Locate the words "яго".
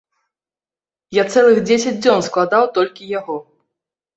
3.19-3.35